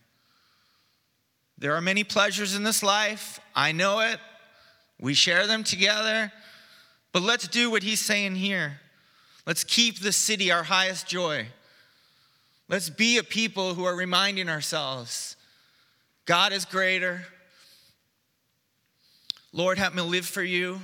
[1.59, 3.41] There are many pleasures in this life.
[3.55, 4.19] I know it.
[5.01, 6.33] We share them together.
[7.13, 8.81] But let's do what he's saying here.
[9.47, 11.47] Let's keep the city our highest joy.
[12.69, 15.37] Let's be a people who are reminding ourselves
[16.27, 17.25] God is greater.
[19.53, 20.81] Lord, help me live for you.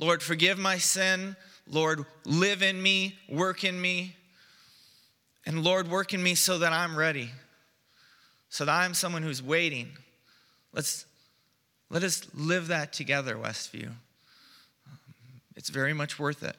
[0.00, 1.36] Lord, forgive my sin.
[1.68, 4.16] Lord, live in me, work in me.
[5.46, 7.30] And Lord, work in me so that I'm ready,
[8.48, 9.90] so that I'm someone who's waiting.
[10.72, 11.06] Let's,
[11.88, 13.90] let us live that together, Westview.
[15.56, 16.56] It's very much worth it.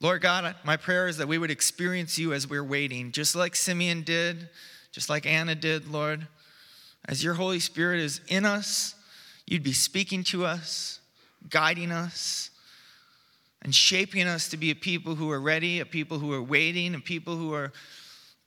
[0.00, 3.56] Lord God, my prayer is that we would experience you as we're waiting, just like
[3.56, 4.48] Simeon did,
[4.92, 6.26] just like Anna did, Lord.
[7.06, 8.94] As your Holy Spirit is in us,
[9.46, 11.00] you'd be speaking to us,
[11.48, 12.50] guiding us,
[13.62, 16.94] and shaping us to be a people who are ready, a people who are waiting,
[16.94, 17.72] a people who are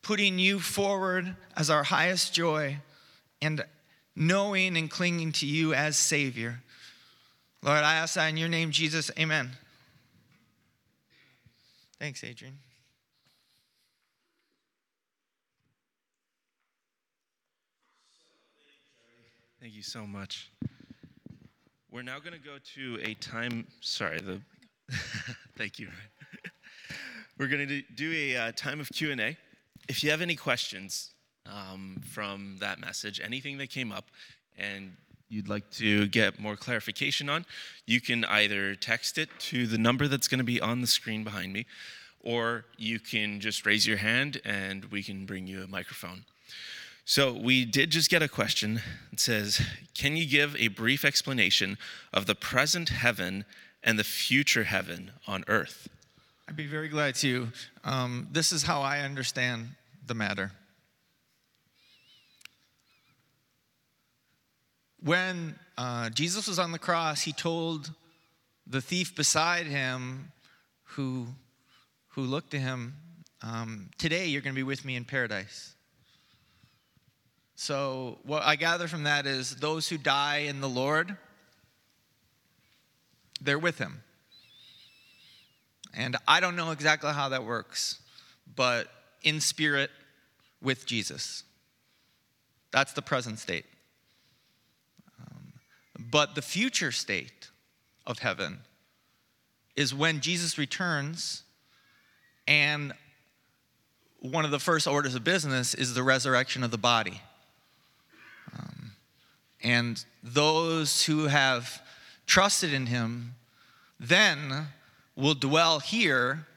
[0.03, 2.78] putting you forward as our highest joy
[3.41, 3.63] and
[4.15, 6.59] knowing and clinging to you as Savior.
[7.63, 9.11] Lord, I ask that in your name, Jesus.
[9.17, 9.51] Amen.
[11.99, 12.57] Thanks, Adrian.
[19.59, 20.51] Thank you so much.
[21.91, 23.67] We're now going to go to a time.
[23.81, 24.39] Sorry, the.
[25.57, 25.89] thank you.
[27.38, 29.38] We're going to do a uh, time of Q and A.
[29.89, 31.11] If you have any questions
[31.53, 34.05] um, from that message, anything that came up,
[34.57, 34.95] and
[35.29, 37.45] you'd like to get more clarification on,
[37.85, 41.23] you can either text it to the number that's going to be on the screen
[41.23, 41.65] behind me,
[42.21, 46.23] or you can just raise your hand and we can bring you a microphone.
[47.05, 48.81] So, we did just get a question.
[49.13, 49.61] It says,
[49.93, 51.77] Can you give a brief explanation
[52.13, 53.45] of the present heaven
[53.81, 55.87] and the future heaven on earth?
[56.49, 57.47] I'd be very glad to.
[57.85, 59.69] Um, this is how I understand
[60.05, 60.51] the matter.
[65.03, 67.91] When uh, Jesus was on the cross, he told
[68.65, 70.31] the thief beside him
[70.83, 71.27] who,
[72.09, 72.95] who looked to him,
[73.41, 75.75] um, Today you're going to be with me in paradise.
[77.55, 81.17] So, what I gather from that is those who die in the Lord,
[83.41, 84.03] they're with him.
[85.95, 87.99] And I don't know exactly how that works,
[88.55, 88.87] but
[89.23, 89.89] in spirit
[90.61, 91.43] with Jesus.
[92.71, 93.65] That's the present state.
[96.10, 97.49] But the future state
[98.05, 98.60] of heaven
[99.76, 101.43] is when Jesus returns,
[102.47, 102.93] and
[104.20, 107.22] one of the first orders of business is the resurrection of the body.
[108.58, 108.91] Um,
[109.62, 111.82] and those who have
[112.26, 113.36] trusted in him
[113.99, 114.68] then
[115.16, 116.47] will dwell here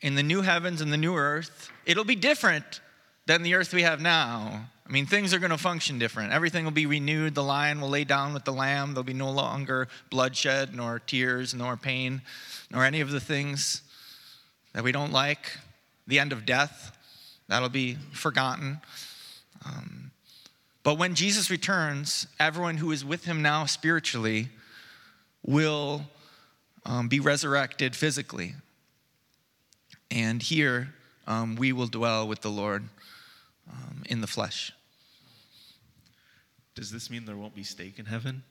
[0.00, 1.70] in the new heavens and the new earth.
[1.84, 2.80] It'll be different
[3.26, 4.70] than the earth we have now.
[4.90, 6.32] I mean, things are going to function different.
[6.32, 7.36] Everything will be renewed.
[7.36, 8.92] The lion will lay down with the lamb.
[8.92, 12.22] There'll be no longer bloodshed, nor tears, nor pain,
[12.72, 13.82] nor any of the things
[14.72, 15.56] that we don't like.
[16.08, 16.90] The end of death,
[17.46, 18.80] that'll be forgotten.
[19.64, 20.10] Um,
[20.82, 24.48] but when Jesus returns, everyone who is with him now spiritually
[25.46, 26.02] will
[26.84, 28.54] um, be resurrected physically.
[30.10, 30.94] And here
[31.28, 32.88] um, we will dwell with the Lord
[33.70, 34.72] um, in the flesh.
[36.74, 38.42] Does this mean there won't be steak in heaven?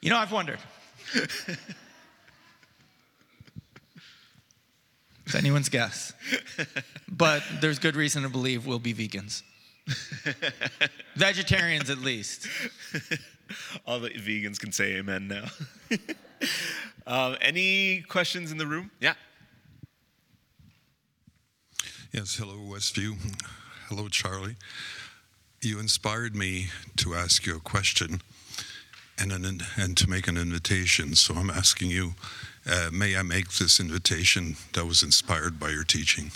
[0.00, 0.58] You know, I've wondered.
[5.26, 6.12] it's anyone's guess.
[7.08, 9.42] But there's good reason to believe we'll be vegans.
[11.16, 12.48] Vegetarians, at least.
[13.86, 15.44] All the vegans can say amen now.
[17.06, 18.90] um, any questions in the room?
[19.00, 19.14] Yeah.
[22.12, 23.16] Yes, hello, Westview.
[23.88, 24.56] Hello, Charlie.
[25.64, 28.20] You inspired me to ask you a question
[29.18, 31.14] and, an, and to make an invitation.
[31.14, 32.14] So I'm asking you,
[32.70, 36.32] uh, may I make this invitation that was inspired by your teaching?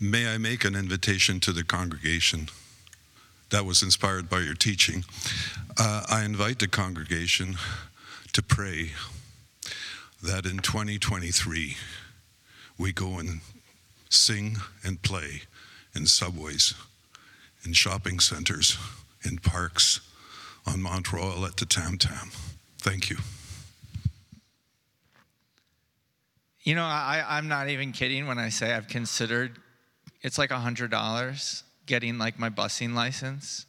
[0.00, 2.48] May I make an invitation to the congregation
[3.50, 5.04] that was inspired by your teaching?
[5.78, 7.58] Uh, I invite the congregation
[8.32, 8.92] to pray
[10.22, 11.76] that in 2023
[12.78, 13.40] we go and
[14.08, 15.42] sing and play
[15.94, 16.74] in subways,
[17.64, 18.78] in shopping centers,
[19.24, 20.00] in parks,
[20.66, 22.30] on Mount Royal at the Tam Tam.
[22.78, 23.16] Thank you.
[26.62, 29.58] You know, I, I'm not even kidding when I say I've considered
[30.22, 33.66] it's like $100 getting like my busing license.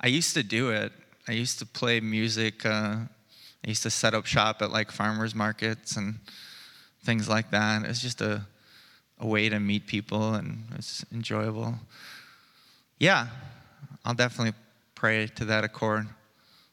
[0.00, 0.92] I used to do it.
[1.26, 2.64] I used to play music.
[2.64, 2.96] Uh,
[3.64, 6.20] I used to set up shop at like farmers markets and
[7.02, 7.82] things like that.
[7.82, 8.46] It was just a,
[9.18, 11.74] a way to meet people and it's enjoyable.
[12.98, 13.28] Yeah,
[14.04, 14.54] I'll definitely
[14.94, 16.06] pray to that accord.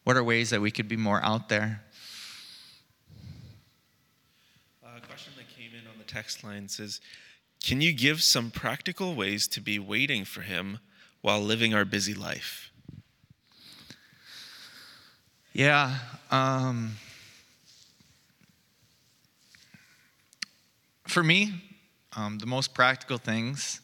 [0.03, 1.81] What are ways that we could be more out there?
[4.83, 7.01] A question that came in on the text line says,
[7.63, 10.79] can you give some practical ways to be waiting for Him
[11.21, 12.71] while living our busy life?
[15.53, 15.95] Yeah.
[16.31, 16.97] Um,
[21.07, 21.53] for me,
[22.15, 23.81] um, the most practical things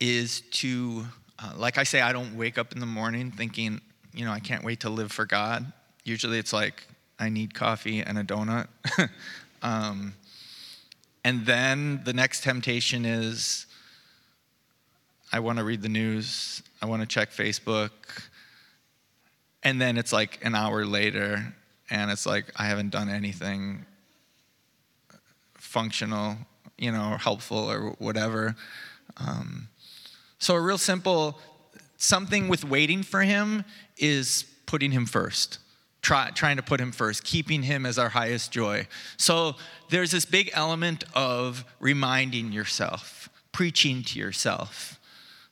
[0.00, 1.06] is to,
[1.38, 3.80] uh, like I say, I don't wake up in the morning thinking,
[4.12, 5.72] you know, I can't wait to live for God.
[6.04, 6.86] Usually it's like,
[7.18, 8.68] I need coffee and a donut.
[9.62, 10.14] um,
[11.24, 13.66] and then the next temptation is
[15.32, 17.90] I want to read the news, I want to check Facebook.
[19.62, 21.52] And then it's like an hour later,
[21.90, 23.84] and it's like I haven't done anything
[25.78, 26.38] functional,
[26.78, 28.56] you know, or helpful or whatever.
[29.18, 29.68] Um,
[30.38, 31.38] so, a real simple
[31.98, 33.62] something with waiting for him
[33.98, 35.58] is putting him first
[36.06, 38.86] try, trying to put him first, keeping him as our highest joy.
[39.16, 39.56] So
[39.90, 45.00] there's this big element of reminding yourself, preaching to yourself.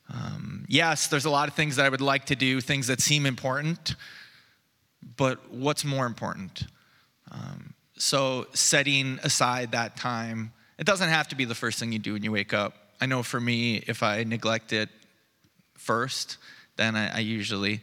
[0.09, 3.01] Um, yes, there's a lot of things that I would like to do, things that
[3.01, 3.95] seem important,
[5.17, 6.63] but what's more important?
[7.31, 11.99] Um, so setting aside that time, it doesn't have to be the first thing you
[11.99, 12.73] do when you wake up.
[12.99, 14.89] I know for me, if I neglect it
[15.77, 16.37] first,
[16.75, 17.81] then I, I usually,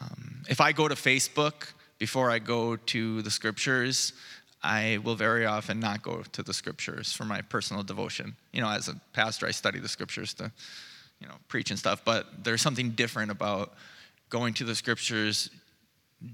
[0.00, 4.12] um, if I go to Facebook before I go to the scriptures,
[4.62, 8.36] I will very often not go to the scriptures for my personal devotion.
[8.52, 10.52] You know, as a pastor, I study the scriptures to,
[11.20, 13.74] you know, preach and stuff, but there's something different about
[14.30, 15.50] going to the scriptures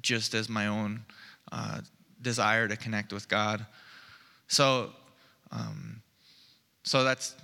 [0.03, 1.05] just as my own
[1.51, 1.81] uh,
[2.21, 3.65] desire to connect with God.
[4.49, 4.91] So,
[5.51, 6.03] um,
[6.83, 7.35] so that's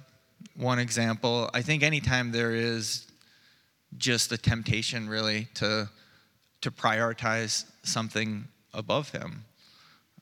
[0.57, 1.51] one example.
[1.53, 3.07] I think anytime there is
[3.97, 5.89] just a temptation, really, to
[6.63, 9.45] to prioritize something above him.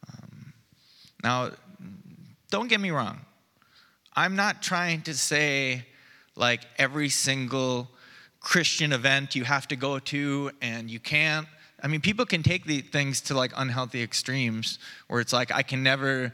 [0.09, 0.53] Um,
[1.23, 1.51] now,
[2.51, 3.21] don't get me wrong.
[4.15, 5.87] I'm not trying to say
[6.35, 7.89] like every single
[8.41, 11.47] Christian event you have to go to and you can't.
[11.83, 14.79] I mean, people can take the things to like unhealthy extremes
[15.09, 16.33] where it's like, I can never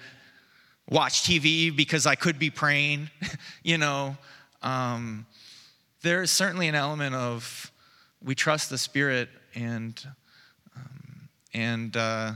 [0.90, 3.10] watch TV because I could be praying,
[3.62, 4.16] you know.
[4.62, 5.26] Um,
[6.02, 7.72] there's certainly an element of
[8.22, 10.06] we trust the Spirit and
[10.76, 12.32] um, and uh,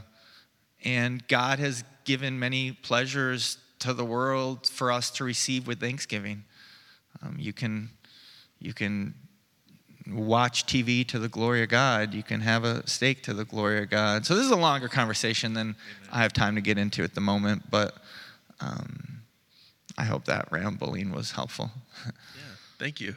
[0.85, 6.45] and God has given many pleasures to the world for us to receive with thanksgiving.
[7.23, 7.91] Um, you can
[8.59, 9.15] you can
[10.11, 12.15] watch TV to the glory of God.
[12.15, 14.27] You can have a steak to the glory of God.
[14.27, 15.77] So this is a longer conversation than Amen.
[16.11, 17.97] I have time to get into at the moment, but
[18.61, 19.23] um,
[19.97, 21.71] I hope that rambling was helpful.
[22.07, 22.13] yeah,
[22.79, 23.17] thank you.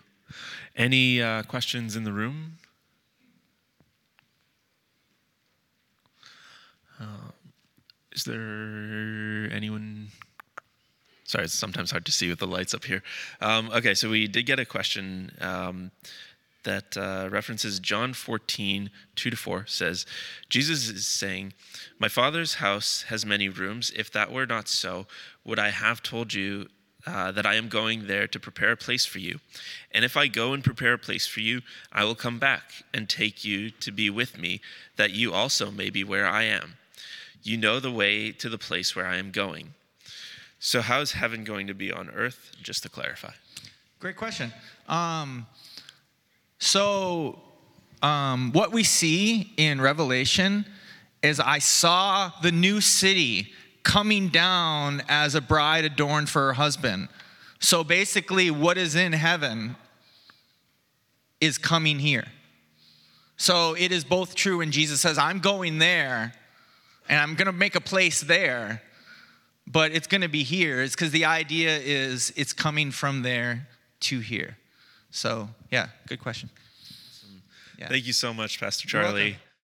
[0.75, 2.57] Any uh, questions in the room?
[6.99, 7.31] Uh,
[8.11, 10.09] is there anyone?
[11.23, 13.03] Sorry, it's sometimes hard to see with the lights up here.
[13.41, 15.91] Um, okay, so we did get a question um,
[16.65, 20.05] that uh, references John 14, 2 to 4, says,
[20.49, 21.53] Jesus is saying,
[21.97, 23.91] My Father's house has many rooms.
[23.95, 25.07] If that were not so,
[25.43, 26.67] would I have told you
[27.07, 29.39] uh, that I am going there to prepare a place for you.
[29.91, 31.61] And if I go and prepare a place for you,
[31.91, 32.63] I will come back
[32.93, 34.61] and take you to be with me,
[34.95, 36.77] that you also may be where I am.
[37.43, 39.75] You know the way to the place where I am going.
[40.57, 42.53] So, how is heaven going to be on earth?
[42.63, 43.33] Just to clarify.
[43.99, 44.51] Great question.
[44.87, 45.45] Um,
[46.59, 47.39] so,
[48.01, 50.65] um, what we see in Revelation
[51.23, 53.51] is I saw the new city
[53.83, 57.07] coming down as a bride adorned for her husband.
[57.59, 59.75] So basically, what is in heaven
[61.41, 62.25] is coming here.
[63.37, 66.33] So it is both true when Jesus says, I'm going there
[67.09, 68.81] and I'm going to make a place there,
[69.67, 70.81] but it's going to be here.
[70.81, 73.67] It's because the idea is it's coming from there
[74.01, 74.57] to here.
[75.11, 76.49] So, yeah, good question.
[77.77, 77.89] Yeah.
[77.89, 79.35] Thank you so much, Pastor Charlie.